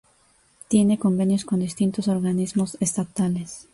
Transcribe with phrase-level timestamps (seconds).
[0.67, 3.67] Tiene convenios con distintos organismos estatales.